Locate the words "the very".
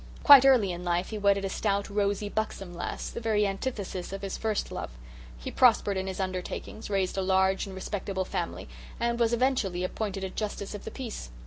3.11-3.45